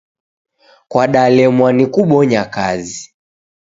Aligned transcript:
Kwadalemwa 0.89 1.69
ni 1.73 1.85
kubonya 1.93 2.41
kazi. 2.45 3.03